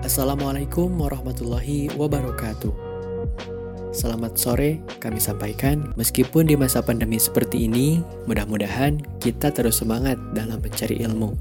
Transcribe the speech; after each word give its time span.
Assalamualaikum 0.00 0.96
warahmatullahi 0.96 1.92
wabarakatuh. 1.92 2.72
Selamat 3.92 4.32
sore, 4.32 4.80
kami 4.96 5.20
sampaikan. 5.20 5.92
Meskipun 6.00 6.48
di 6.48 6.56
masa 6.56 6.80
pandemi 6.80 7.20
seperti 7.20 7.68
ini, 7.68 8.00
mudah-mudahan 8.24 8.96
kita 9.20 9.52
terus 9.52 9.84
semangat 9.84 10.16
dalam 10.32 10.56
mencari 10.64 11.04
ilmu, 11.04 11.36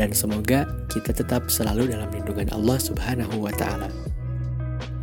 dan 0.00 0.16
semoga 0.16 0.64
kita 0.88 1.12
tetap 1.12 1.52
selalu 1.52 1.92
dalam 1.92 2.08
lindungan 2.08 2.48
Allah 2.56 2.80
Subhanahu 2.80 3.44
wa 3.44 3.52
Ta'ala. 3.52 3.92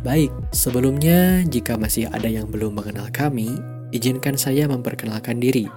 Baik, 0.02 0.34
sebelumnya, 0.50 1.46
jika 1.46 1.78
masih 1.78 2.10
ada 2.10 2.26
yang 2.26 2.50
belum 2.50 2.74
mengenal 2.74 3.06
kami, 3.14 3.54
izinkan 3.94 4.34
saya 4.34 4.66
memperkenalkan 4.66 5.38
diri. 5.38 5.70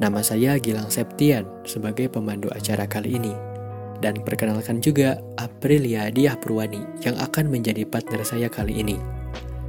Nama 0.00 0.24
saya 0.24 0.56
Gilang 0.56 0.88
Septian 0.88 1.44
sebagai 1.68 2.08
pemandu 2.08 2.48
acara 2.48 2.88
kali 2.88 3.20
ini. 3.20 3.51
Dan 4.02 4.18
perkenalkan 4.26 4.82
juga 4.82 5.22
Aprilia 5.38 6.10
Diah 6.10 6.34
Purwani 6.34 6.82
yang 7.06 7.14
akan 7.22 7.46
menjadi 7.46 7.86
partner 7.86 8.26
saya 8.26 8.50
kali 8.50 8.82
ini. 8.82 8.98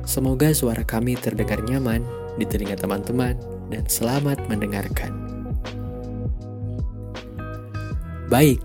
Semoga 0.09 0.49
suara 0.57 0.81
kami 0.81 1.13
terdengar 1.13 1.61
nyaman 1.61 2.01
di 2.41 2.49
telinga 2.49 2.73
teman-teman 2.75 3.37
dan 3.69 3.85
selamat 3.85 4.41
mendengarkan. 4.49 5.13
Baik, 8.33 8.57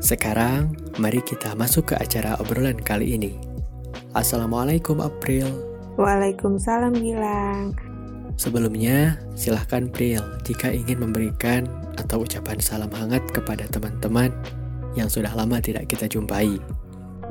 sekarang 0.00 0.72
mari 0.96 1.20
kita 1.20 1.52
masuk 1.60 1.92
ke 1.92 1.94
acara 2.00 2.40
obrolan 2.40 2.80
kali 2.80 3.20
ini. 3.20 3.36
Assalamualaikum 4.16 5.04
April. 5.04 5.44
Waalaikumsalam 6.00 6.96
Gilang. 6.96 7.76
Sebelumnya, 8.40 9.20
silahkan 9.36 9.92
April 9.92 10.24
jika 10.48 10.72
ingin 10.72 11.04
memberikan 11.04 11.68
atau 12.00 12.24
ucapan 12.24 12.56
salam 12.64 12.88
hangat 12.96 13.20
kepada 13.28 13.68
teman-teman 13.68 14.32
yang 14.98 15.08
sudah 15.08 15.32
lama 15.32 15.58
tidak 15.58 15.88
kita 15.88 16.08
jumpai. 16.08 16.58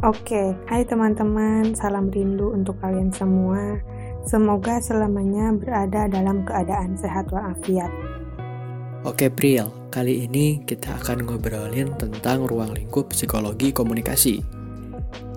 Oke, 0.01 0.57
hai 0.65 0.81
teman-teman, 0.81 1.77
salam 1.77 2.09
rindu 2.09 2.49
untuk 2.57 2.81
kalian 2.81 3.13
semua. 3.13 3.77
Semoga 4.25 4.81
selamanya 4.81 5.53
berada 5.53 6.09
dalam 6.09 6.41
keadaan 6.41 6.97
sehat 6.97 7.29
walafiat. 7.29 7.89
Oke, 9.01 9.33
Pril, 9.33 9.69
kali 9.89 10.29
ini 10.29 10.61
kita 10.65 10.97
akan 11.01 11.25
ngobrolin 11.25 11.93
tentang 11.97 12.45
ruang 12.45 12.73
lingkup 12.73 13.13
psikologi 13.13 13.73
komunikasi. 13.73 14.41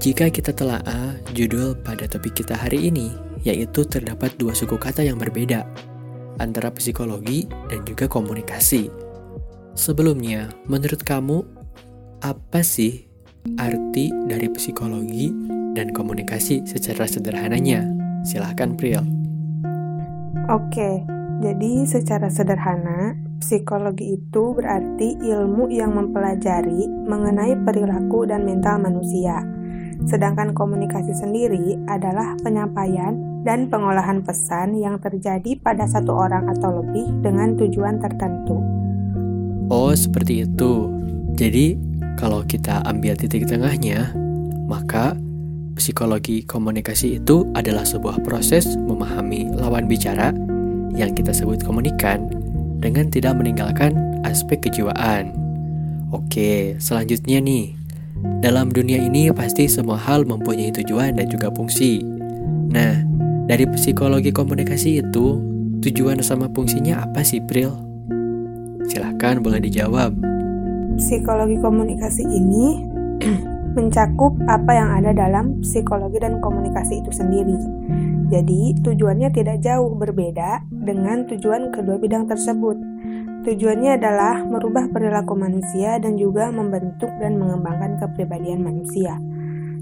Jika 0.00 0.28
kita 0.28 0.52
telah 0.52 0.84
A, 0.84 1.16
judul 1.32 1.76
pada 1.80 2.04
topik 2.04 2.36
kita 2.44 2.56
hari 2.56 2.92
ini, 2.92 3.12
yaitu 3.40 3.84
terdapat 3.88 4.36
dua 4.36 4.52
suku 4.52 4.76
kata 4.76 5.00
yang 5.00 5.16
berbeda, 5.16 5.64
antara 6.40 6.68
psikologi 6.72 7.48
dan 7.72 7.84
juga 7.88 8.04
komunikasi. 8.04 8.92
Sebelumnya, 9.72 10.52
menurut 10.68 11.00
kamu, 11.00 11.42
apa 12.24 12.64
sih 12.64 13.04
arti 13.60 14.08
dari 14.24 14.48
psikologi 14.48 15.28
dan 15.76 15.92
komunikasi 15.92 16.64
secara 16.64 17.04
sederhananya? 17.04 17.84
Silahkan 18.24 18.72
Priel. 18.80 19.04
Oke, 20.48 21.04
jadi 21.44 21.84
secara 21.84 22.32
sederhana, 22.32 23.12
psikologi 23.44 24.16
itu 24.16 24.56
berarti 24.56 25.20
ilmu 25.20 25.68
yang 25.68 25.92
mempelajari 25.92 26.88
mengenai 27.04 27.60
perilaku 27.60 28.24
dan 28.24 28.48
mental 28.48 28.80
manusia. 28.80 29.44
Sedangkan 30.08 30.56
komunikasi 30.56 31.12
sendiri 31.12 31.76
adalah 31.92 32.40
penyampaian 32.40 33.44
dan 33.44 33.68
pengolahan 33.68 34.24
pesan 34.24 34.80
yang 34.80 34.96
terjadi 34.96 35.60
pada 35.60 35.84
satu 35.84 36.16
orang 36.16 36.48
atau 36.56 36.80
lebih 36.80 37.04
dengan 37.20 37.52
tujuan 37.60 38.00
tertentu. 38.00 38.56
Oh, 39.68 39.92
seperti 39.92 40.48
itu. 40.48 40.88
Jadi, 41.34 41.74
kalau 42.18 42.46
kita 42.46 42.82
ambil 42.86 43.18
titik 43.18 43.46
tengahnya, 43.46 44.14
maka 44.70 45.18
psikologi 45.74 46.46
komunikasi 46.46 47.18
itu 47.18 47.44
adalah 47.58 47.82
sebuah 47.82 48.22
proses 48.22 48.78
memahami 48.78 49.50
lawan 49.54 49.90
bicara 49.90 50.30
yang 50.94 51.10
kita 51.12 51.34
sebut 51.34 51.60
komunikan 51.66 52.30
dengan 52.78 53.10
tidak 53.10 53.34
meninggalkan 53.34 53.98
aspek 54.22 54.62
kejiwaan. 54.62 55.34
Oke, 56.14 56.78
selanjutnya 56.78 57.42
nih. 57.42 57.74
Dalam 58.40 58.72
dunia 58.72 59.02
ini 59.02 59.28
pasti 59.34 59.68
semua 59.68 59.98
hal 60.00 60.24
mempunyai 60.24 60.72
tujuan 60.72 61.18
dan 61.18 61.26
juga 61.28 61.50
fungsi. 61.52 62.00
Nah, 62.70 63.04
dari 63.44 63.68
psikologi 63.68 64.32
komunikasi 64.32 65.04
itu, 65.04 65.42
tujuan 65.84 66.22
sama 66.24 66.48
fungsinya 66.54 67.04
apa 67.04 67.20
sih, 67.20 67.42
Pril? 67.44 67.74
Silahkan 68.88 69.42
boleh 69.42 69.60
dijawab. 69.60 70.33
Psikologi 70.94 71.58
komunikasi 71.58 72.22
ini 72.22 72.86
mencakup 73.76 74.38
apa 74.46 74.70
yang 74.70 74.90
ada 75.02 75.10
dalam 75.10 75.58
psikologi 75.58 76.22
dan 76.22 76.38
komunikasi 76.38 77.02
itu 77.02 77.10
sendiri. 77.10 77.58
Jadi, 78.30 78.78
tujuannya 78.78 79.28
tidak 79.34 79.60
jauh 79.60 79.92
berbeda 79.98 80.64
dengan 80.70 81.26
tujuan 81.26 81.74
kedua 81.74 81.98
bidang 81.98 82.30
tersebut. 82.30 82.78
Tujuannya 83.44 84.00
adalah 84.00 84.40
merubah 84.46 84.88
perilaku 84.88 85.36
manusia 85.36 86.00
dan 86.00 86.16
juga 86.16 86.48
membentuk 86.48 87.12
dan 87.20 87.36
mengembangkan 87.36 88.00
kepribadian 88.00 88.64
manusia. 88.64 89.20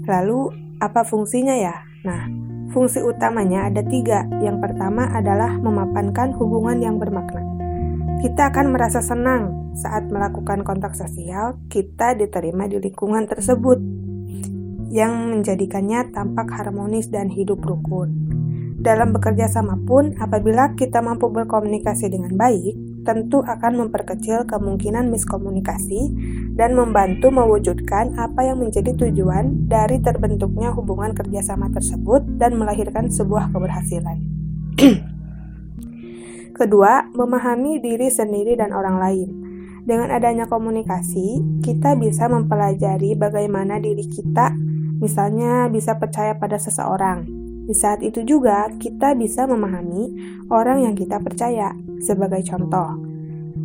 Lalu, 0.03 0.51
apa 0.83 1.07
fungsinya 1.07 1.55
ya? 1.55 1.77
Nah, 2.03 2.27
fungsi 2.75 2.99
utamanya 2.99 3.71
ada 3.71 3.79
tiga. 3.85 4.27
Yang 4.43 4.59
pertama 4.67 5.07
adalah 5.15 5.55
memapankan 5.55 6.35
hubungan 6.35 6.83
yang 6.83 6.99
bermakna. 6.99 7.62
Kita 8.23 8.55
akan 8.55 8.71
merasa 8.71 9.03
senang 9.03 9.75
saat 9.75 10.07
melakukan 10.07 10.63
kontak 10.63 10.95
sosial, 10.95 11.59
kita 11.67 12.15
diterima 12.15 12.71
di 12.71 12.79
lingkungan 12.79 13.27
tersebut 13.27 13.75
yang 14.95 15.27
menjadikannya 15.27 16.07
tampak 16.15 16.47
harmonis 16.55 17.11
dan 17.11 17.27
hidup 17.27 17.59
rukun. 17.59 18.15
Dalam 18.79 19.11
bekerja 19.11 19.51
sama 19.51 19.75
pun, 19.75 20.15
apabila 20.23 20.71
kita 20.79 21.03
mampu 21.03 21.27
berkomunikasi 21.35 22.07
dengan 22.07 22.39
baik, 22.39 23.03
tentu 23.03 23.43
akan 23.43 23.83
memperkecil 23.83 24.47
kemungkinan 24.47 25.11
miskomunikasi 25.11 26.15
dan 26.55 26.79
membantu 26.79 27.27
mewujudkan 27.27 28.15
apa 28.15 28.47
yang 28.47 28.63
menjadi 28.63 28.95
tujuan 29.03 29.67
dari 29.67 29.99
terbentuknya 29.99 30.71
hubungan 30.71 31.11
kerjasama 31.11 31.67
tersebut 31.75 32.23
dan 32.39 32.55
melahirkan 32.55 33.11
sebuah 33.11 33.51
keberhasilan. 33.51 34.23
Kedua, 36.53 37.09
memahami 37.09 37.81
diri 37.81 38.13
sendiri 38.13 38.53
dan 38.53 38.77
orang 38.77 39.01
lain. 39.01 39.29
Dengan 39.89 40.13
adanya 40.13 40.45
komunikasi, 40.45 41.41
kita 41.65 41.97
bisa 41.97 42.29
mempelajari 42.29 43.17
bagaimana 43.17 43.81
diri 43.81 44.05
kita, 44.05 44.53
misalnya 45.01 45.65
bisa 45.73 45.97
percaya 45.97 46.37
pada 46.37 46.61
seseorang. 46.61 47.25
Di 47.65 47.73
saat 47.73 48.05
itu 48.05 48.21
juga, 48.21 48.69
kita 48.77 49.17
bisa 49.17 49.49
memahami 49.49 50.13
orang 50.53 50.85
yang 50.85 50.93
kita 50.93 51.17
percaya. 51.17 51.73
Sebagai 52.05 52.45
contoh, 52.45 53.01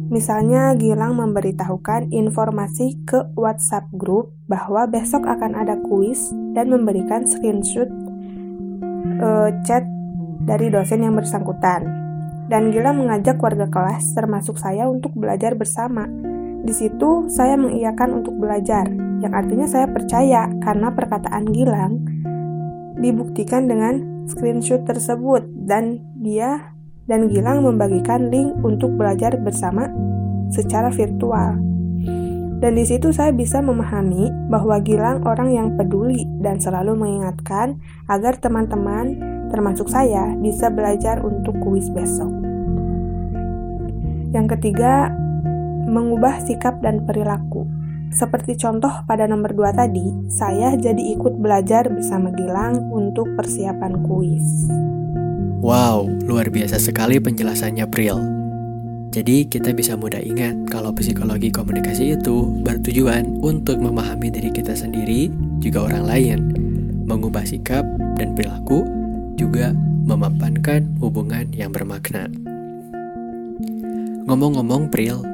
misalnya 0.08 0.72
Gilang 0.72 1.20
memberitahukan 1.20 2.08
informasi 2.08 3.04
ke 3.04 3.36
WhatsApp 3.36 3.84
grup 3.92 4.32
bahwa 4.48 4.88
besok 4.88 5.28
akan 5.28 5.60
ada 5.60 5.76
kuis 5.84 6.32
dan 6.56 6.72
memberikan 6.72 7.28
screenshot 7.28 7.92
uh, 9.20 9.52
chat 9.68 9.84
dari 10.48 10.72
dosen 10.72 11.04
yang 11.04 11.12
bersangkutan 11.12 12.07
dan 12.48 12.72
Gilang 12.72 13.04
mengajak 13.04 13.36
warga 13.36 13.68
kelas, 13.68 14.16
termasuk 14.16 14.56
saya, 14.56 14.88
untuk 14.88 15.12
belajar 15.12 15.52
bersama. 15.54 16.08
Di 16.64 16.72
situ, 16.72 17.28
saya 17.28 17.54
mengiyakan 17.60 18.24
untuk 18.24 18.40
belajar, 18.40 18.88
yang 19.20 19.36
artinya 19.36 19.68
saya 19.68 19.86
percaya 19.88 20.48
karena 20.64 20.90
perkataan 20.96 21.44
Gilang 21.52 21.94
dibuktikan 22.98 23.70
dengan 23.70 24.26
screenshot 24.26 24.82
tersebut, 24.82 25.44
dan 25.68 26.02
dia 26.18 26.74
dan 27.08 27.28
Gilang 27.28 27.64
membagikan 27.64 28.28
link 28.28 28.52
untuk 28.64 28.96
belajar 28.96 29.36
bersama 29.40 29.88
secara 30.52 30.88
virtual. 30.92 31.56
Dan 32.58 32.74
di 32.74 32.82
situ 32.82 33.14
saya 33.14 33.30
bisa 33.30 33.62
memahami 33.62 34.50
bahwa 34.50 34.82
Gilang 34.82 35.22
orang 35.22 35.54
yang 35.54 35.68
peduli 35.78 36.26
dan 36.42 36.58
selalu 36.58 36.98
mengingatkan 36.98 37.78
agar 38.10 38.34
teman-teman 38.42 39.14
termasuk 39.48 39.88
saya, 39.88 40.34
bisa 40.36 40.68
belajar 40.68 41.24
untuk 41.24 41.56
kuis 41.62 41.88
besok. 41.94 42.37
Yang 44.28 44.58
ketiga, 44.58 45.08
mengubah 45.88 46.44
sikap 46.44 46.84
dan 46.84 47.08
perilaku. 47.08 47.64
Seperti 48.12 48.56
contoh 48.56 48.92
pada 49.04 49.28
nomor 49.28 49.52
2 49.52 49.72
tadi, 49.72 50.04
saya 50.32 50.76
jadi 50.76 51.00
ikut 51.16 51.40
belajar 51.40 51.88
bersama 51.92 52.32
Gilang 52.32 52.88
untuk 52.92 53.28
persiapan 53.36 54.00
kuis. 54.04 54.68
Wow, 55.60 56.08
luar 56.24 56.48
biasa 56.48 56.80
sekali 56.80 57.20
penjelasannya 57.20 57.84
Pril. 57.88 58.16
Jadi 59.08 59.48
kita 59.48 59.72
bisa 59.72 59.96
mudah 59.96 60.20
ingat 60.20 60.68
kalau 60.68 60.92
psikologi 60.92 61.48
komunikasi 61.48 62.16
itu 62.16 62.52
bertujuan 62.60 63.40
untuk 63.40 63.80
memahami 63.80 64.28
diri 64.28 64.52
kita 64.52 64.76
sendiri, 64.76 65.32
juga 65.60 65.88
orang 65.88 66.04
lain, 66.04 66.40
mengubah 67.08 67.44
sikap 67.48 67.84
dan 68.20 68.36
perilaku 68.36 68.84
juga 69.40 69.72
memapankan 70.04 70.96
hubungan 71.00 71.48
yang 71.56 71.72
bermakna. 71.72 72.47
Ngomong-ngomong 74.28 74.92
Pril, 74.92 75.24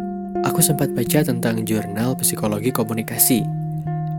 aku 0.47 0.63
sempat 0.63 0.95
baca 0.95 1.27
tentang 1.27 1.67
jurnal 1.67 2.15
psikologi 2.15 2.71
komunikasi. 2.71 3.43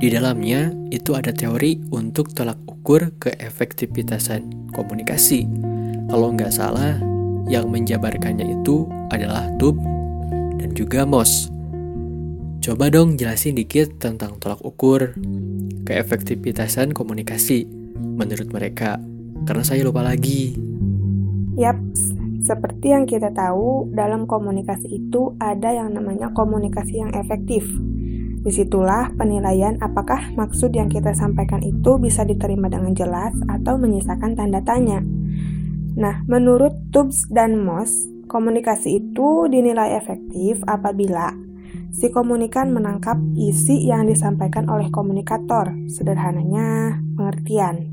Di 0.04 0.12
dalamnya 0.12 0.68
itu 0.92 1.16
ada 1.16 1.32
teori 1.32 1.80
untuk 1.96 2.36
tolak 2.36 2.60
ukur 2.68 3.16
keefektivitasan 3.24 4.68
komunikasi. 4.76 5.48
Kalau 6.12 6.36
nggak 6.36 6.52
salah, 6.52 7.00
yang 7.48 7.72
menjabarkannya 7.72 8.52
itu 8.52 8.84
adalah 9.16 9.48
Tub 9.56 9.80
dan 10.60 10.76
juga 10.76 11.08
Moss. 11.08 11.48
Coba 12.60 12.92
dong 12.92 13.16
jelasin 13.16 13.56
dikit 13.56 13.96
tentang 14.04 14.36
tolak 14.44 14.60
ukur 14.60 15.16
keefektivitasan 15.88 16.92
komunikasi 16.92 17.64
menurut 17.96 18.52
mereka, 18.52 19.00
karena 19.48 19.64
saya 19.64 19.88
lupa 19.88 20.04
lagi. 20.04 20.52
Yap, 21.56 21.80
seperti 22.44 22.92
yang 22.92 23.06
kita 23.08 23.32
tahu, 23.32 23.92
dalam 23.94 24.26
komunikasi 24.26 25.00
itu 25.00 25.38
ada 25.40 25.72
yang 25.72 25.94
namanya 25.96 26.34
komunikasi 26.36 27.00
yang 27.00 27.12
efektif. 27.16 27.68
Di 28.46 28.52
situlah 28.54 29.10
penilaian 29.18 29.80
apakah 29.82 30.34
maksud 30.38 30.74
yang 30.76 30.92
kita 30.92 31.14
sampaikan 31.18 31.66
itu 31.66 31.98
bisa 31.98 32.22
diterima 32.22 32.70
dengan 32.70 32.94
jelas 32.94 33.34
atau 33.50 33.80
menyisakan 33.80 34.38
tanda 34.38 34.62
tanya. 34.62 35.02
Nah, 35.96 36.22
menurut 36.30 36.76
Tubbs 36.92 37.26
dan 37.32 37.58
Moss, 37.58 38.06
komunikasi 38.30 39.02
itu 39.02 39.50
dinilai 39.50 39.98
efektif 39.98 40.62
apabila 40.68 41.46
Si 41.96 42.12
komunikan 42.12 42.76
menangkap 42.76 43.16
isi 43.40 43.88
yang 43.88 44.04
disampaikan 44.04 44.68
oleh 44.68 44.92
komunikator, 44.92 45.72
sederhananya 45.88 47.00
pengertian. 47.16 47.88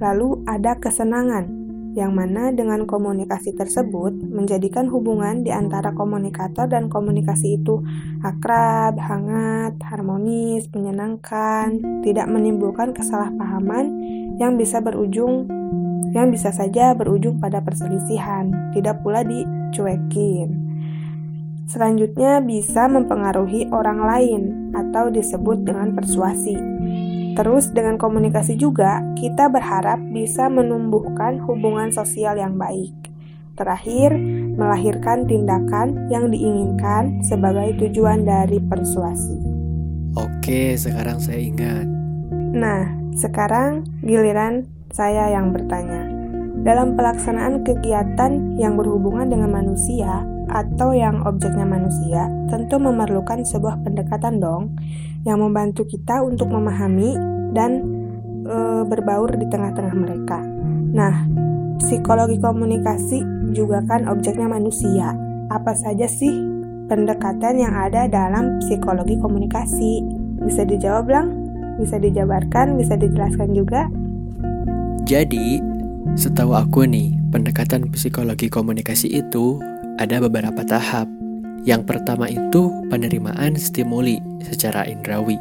Lalu 0.00 0.40
ada 0.48 0.80
kesenangan, 0.80 1.59
yang 1.98 2.14
mana 2.14 2.54
dengan 2.54 2.86
komunikasi 2.86 3.50
tersebut 3.58 4.14
menjadikan 4.14 4.86
hubungan 4.86 5.42
di 5.42 5.50
antara 5.50 5.90
komunikator 5.90 6.70
dan 6.70 6.86
komunikasi 6.86 7.58
itu 7.58 7.82
akrab, 8.22 8.94
hangat, 8.94 9.74
harmonis, 9.82 10.70
menyenangkan, 10.70 11.82
tidak 12.06 12.30
menimbulkan 12.30 12.94
kesalahpahaman 12.94 13.90
yang 14.38 14.54
bisa 14.54 14.78
berujung 14.78 15.50
yang 16.10 16.34
bisa 16.34 16.50
saja 16.50 16.90
berujung 16.90 17.38
pada 17.38 17.62
perselisihan, 17.62 18.50
tidak 18.74 18.98
pula 19.02 19.22
dicuekin. 19.22 20.70
Selanjutnya 21.70 22.42
bisa 22.42 22.90
mempengaruhi 22.90 23.70
orang 23.70 24.02
lain 24.02 24.42
atau 24.74 25.06
disebut 25.06 25.62
dengan 25.62 25.94
persuasi. 25.94 26.58
Terus 27.38 27.70
dengan 27.70 27.96
komunikasi 27.96 28.58
juga, 28.58 29.00
kita 29.14 29.46
berharap 29.48 30.00
bisa 30.10 30.50
menumbuhkan 30.50 31.38
hubungan 31.46 31.94
sosial 31.94 32.36
yang 32.36 32.58
baik. 32.58 32.92
Terakhir, 33.54 34.16
melahirkan 34.56 35.28
tindakan 35.28 36.08
yang 36.08 36.32
diinginkan 36.32 37.20
sebagai 37.20 37.76
tujuan 37.76 38.24
dari 38.24 38.56
persuasi. 38.56 39.36
Oke, 40.16 40.74
sekarang 40.74 41.20
saya 41.20 41.38
ingat. 41.38 41.86
Nah, 42.56 42.88
sekarang 43.14 43.86
giliran 44.02 44.66
saya 44.90 45.30
yang 45.36 45.54
bertanya. 45.54 46.08
Dalam 46.60 46.98
pelaksanaan 46.98 47.62
kegiatan 47.64 48.58
yang 48.60 48.76
berhubungan 48.76 49.28
dengan 49.32 49.54
manusia, 49.54 50.24
atau 50.50 50.90
yang 50.90 51.22
objeknya 51.22 51.62
manusia, 51.62 52.26
tentu 52.50 52.82
memerlukan 52.82 53.46
sebuah 53.46 53.86
pendekatan 53.86 54.42
dong 54.42 54.74
yang 55.22 55.38
membantu 55.38 55.86
kita 55.86 56.20
untuk 56.26 56.50
memahami 56.50 57.14
dan 57.54 57.86
e, 58.44 58.56
berbaur 58.84 59.30
di 59.38 59.46
tengah-tengah 59.46 59.94
mereka. 59.94 60.42
Nah, 60.90 61.28
psikologi 61.78 62.42
komunikasi 62.42 63.22
juga 63.54 63.82
kan 63.86 64.10
objeknya 64.10 64.50
manusia. 64.50 65.14
Apa 65.50 65.74
saja 65.74 66.06
sih 66.06 66.30
pendekatan 66.90 67.62
yang 67.62 67.74
ada 67.74 68.10
dalam 68.10 68.58
psikologi 68.62 69.18
komunikasi? 69.18 70.02
Bisa 70.42 70.66
dijawab, 70.66 71.06
Lang? 71.10 71.28
Bisa 71.78 71.96
dijabarkan, 71.96 72.76
bisa 72.76 72.98
dijelaskan 72.98 73.54
juga? 73.54 73.86
Jadi, 75.06 75.58
setahu 76.14 76.54
aku 76.54 76.86
nih, 76.86 77.18
pendekatan 77.34 77.90
psikologi 77.90 78.50
komunikasi 78.50 79.10
itu 79.10 79.58
ada 79.96 80.20
beberapa 80.22 80.62
tahap. 80.62 81.08
Yang 81.64 81.82
pertama 81.88 82.28
itu 82.28 82.72
penerimaan 82.88 83.56
stimuli 83.56 84.20
secara 84.44 84.88
indrawi. 84.88 85.36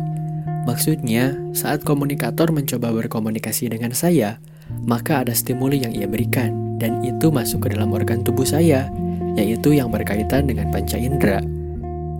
Maksudnya, 0.68 1.36
saat 1.56 1.82
komunikator 1.88 2.52
mencoba 2.52 2.92
berkomunikasi 2.92 3.72
dengan 3.72 3.96
saya, 3.96 4.38
maka 4.84 5.24
ada 5.24 5.32
stimuli 5.32 5.82
yang 5.82 5.96
ia 5.96 6.06
berikan, 6.06 6.78
dan 6.78 7.02
itu 7.02 7.32
masuk 7.32 7.68
ke 7.68 7.74
dalam 7.74 7.96
organ 7.96 8.22
tubuh 8.22 8.44
saya, 8.46 8.92
yaitu 9.40 9.74
yang 9.74 9.90
berkaitan 9.90 10.46
dengan 10.46 10.70
panca 10.70 11.00
indera. 11.00 11.40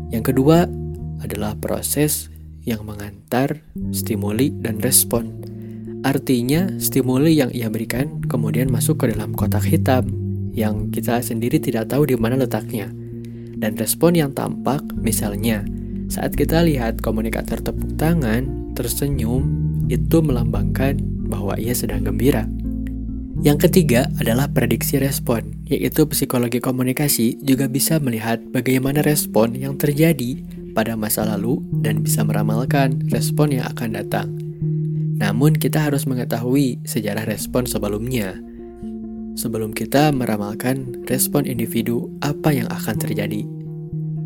Yang 0.10 0.34
kedua 0.34 0.66
adalah 1.20 1.54
proses 1.60 2.32
yang 2.64 2.88
mengantar 2.88 3.60
stimuli 3.92 4.50
dan 4.64 4.80
respon. 4.80 5.36
Artinya, 6.08 6.72
stimuli 6.80 7.36
yang 7.36 7.52
ia 7.52 7.68
berikan 7.68 8.24
kemudian 8.32 8.72
masuk 8.72 9.04
ke 9.04 9.12
dalam 9.12 9.36
kotak 9.36 9.68
hitam 9.68 10.19
yang 10.54 10.90
kita 10.90 11.22
sendiri 11.22 11.62
tidak 11.62 11.92
tahu 11.92 12.10
di 12.10 12.16
mana 12.18 12.40
letaknya. 12.40 12.90
Dan 13.60 13.76
respon 13.76 14.16
yang 14.16 14.32
tampak, 14.32 14.82
misalnya, 14.96 15.68
saat 16.08 16.34
kita 16.34 16.64
lihat 16.64 17.04
komunikator 17.04 17.60
tepuk 17.60 18.00
tangan, 18.00 18.74
tersenyum, 18.74 19.46
itu 19.92 20.24
melambangkan 20.24 20.98
bahwa 21.28 21.60
ia 21.60 21.76
sedang 21.76 22.08
gembira. 22.08 22.48
Yang 23.40 23.70
ketiga 23.70 24.08
adalah 24.20 24.52
prediksi 24.52 25.00
respon, 25.00 25.56
yaitu 25.68 26.04
psikologi 26.08 26.60
komunikasi 26.60 27.40
juga 27.40 27.72
bisa 27.72 27.96
melihat 28.00 28.40
bagaimana 28.52 29.00
respon 29.00 29.56
yang 29.56 29.80
terjadi 29.80 30.44
pada 30.76 31.00
masa 31.00 31.24
lalu 31.24 31.64
dan 31.84 32.04
bisa 32.04 32.24
meramalkan 32.24 33.00
respon 33.12 33.56
yang 33.56 33.68
akan 33.72 33.96
datang. 33.96 34.28
Namun, 35.20 35.56
kita 35.56 35.84
harus 35.84 36.08
mengetahui 36.08 36.84
sejarah 36.88 37.28
respon 37.28 37.68
sebelumnya 37.68 38.40
sebelum 39.40 39.72
kita 39.72 40.12
meramalkan 40.12 41.00
respon 41.08 41.48
individu 41.48 42.12
apa 42.20 42.52
yang 42.52 42.68
akan 42.68 43.00
terjadi. 43.00 43.48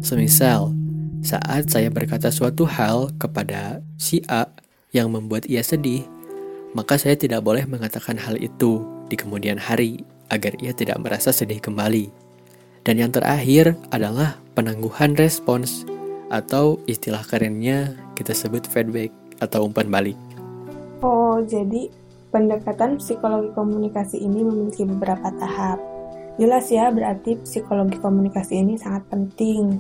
Semisal, 0.02 0.74
saat 1.22 1.70
saya 1.70 1.94
berkata 1.94 2.34
suatu 2.34 2.66
hal 2.66 3.14
kepada 3.22 3.86
si 4.02 4.26
A 4.26 4.50
yang 4.90 5.14
membuat 5.14 5.46
ia 5.46 5.62
sedih, 5.62 6.02
maka 6.74 6.98
saya 6.98 7.14
tidak 7.14 7.46
boleh 7.46 7.70
mengatakan 7.70 8.18
hal 8.18 8.42
itu 8.42 8.82
di 9.06 9.14
kemudian 9.14 9.62
hari 9.62 10.02
agar 10.34 10.58
ia 10.58 10.74
tidak 10.74 10.98
merasa 10.98 11.30
sedih 11.30 11.62
kembali. 11.62 12.10
Dan 12.84 13.00
yang 13.00 13.14
terakhir 13.14 13.78
adalah 13.94 14.42
penangguhan 14.58 15.14
respons 15.16 15.86
atau 16.34 16.82
istilah 16.90 17.22
kerennya 17.24 17.94
kita 18.18 18.34
sebut 18.34 18.66
feedback 18.66 19.14
atau 19.40 19.70
umpan 19.70 19.88
balik. 19.88 20.18
Oh, 21.00 21.40
jadi 21.46 21.88
Pendekatan 22.34 22.98
psikologi 22.98 23.54
komunikasi 23.54 24.18
ini 24.18 24.42
memiliki 24.42 24.90
beberapa 24.90 25.30
tahap. 25.38 25.78
Jelas 26.42 26.66
ya, 26.74 26.90
berarti 26.90 27.38
psikologi 27.46 28.02
komunikasi 28.02 28.58
ini 28.58 28.74
sangat 28.74 29.06
penting. 29.14 29.78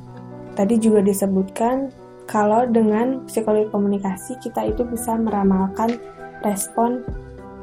Tadi 0.54 0.78
juga 0.78 1.02
disebutkan 1.02 1.90
kalau 2.30 2.70
dengan 2.70 3.26
psikologi 3.26 3.74
komunikasi 3.74 4.38
kita 4.38 4.70
itu 4.70 4.86
bisa 4.86 5.18
meramalkan 5.18 5.98
respon 6.46 7.02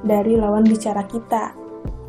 dari 0.02 0.35
lawan 0.35 0.66
bicara 0.66 1.06
kita. 1.06 1.54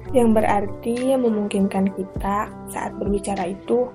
Yang 0.09 0.41
berarti 0.41 1.13
memungkinkan 1.21 1.93
kita 1.93 2.49
saat 2.65 2.97
berbicara 2.97 3.53
itu 3.53 3.93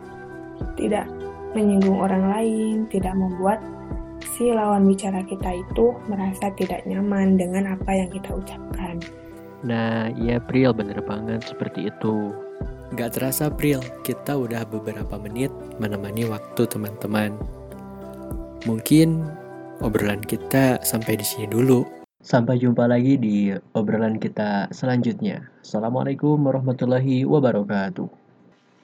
tidak 0.79 1.11
menyinggung 1.59 1.99
orang 1.99 2.31
lain, 2.31 2.87
tidak 2.87 3.19
membuat 3.19 3.59
si 4.37 4.55
lawan 4.55 4.87
bicara 4.87 5.27
kita 5.27 5.59
itu 5.59 5.93
merasa 6.09 6.55
tidak 6.55 6.87
nyaman 6.89 7.35
dengan 7.35 7.77
apa 7.77 7.91
yang 7.93 8.09
kita 8.15 8.31
ucapkan. 8.31 8.66
Nah, 9.67 10.13
iya 10.15 10.39
Pril, 10.39 10.71
bener 10.77 11.01
banget 11.03 11.43
seperti 11.49 11.89
itu. 11.89 12.31
Gak 12.95 13.19
terasa 13.19 13.51
Pril, 13.51 13.83
kita 14.07 14.39
udah 14.39 14.63
beberapa 14.69 15.19
menit 15.19 15.51
menemani 15.83 16.29
waktu 16.31 16.69
teman-teman. 16.71 17.35
Mungkin 18.63 19.27
obrolan 19.83 20.23
kita 20.23 20.79
sampai 20.87 21.19
di 21.19 21.27
sini 21.27 21.51
dulu. 21.51 21.83
Sampai 22.23 22.59
jumpa 22.59 22.91
lagi 22.91 23.15
di 23.19 23.55
obrolan 23.75 24.19
kita 24.19 24.71
selanjutnya. 24.75 25.47
Assalamualaikum 25.63 26.39
warahmatullahi 26.43 27.23
wabarakatuh. 27.23 28.26